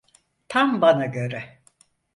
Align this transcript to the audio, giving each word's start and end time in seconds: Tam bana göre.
Tam 0.47 0.81
bana 0.81 1.05
göre. 1.05 1.59